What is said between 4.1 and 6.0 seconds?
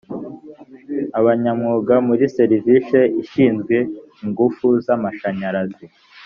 ingufu za amashanyarazi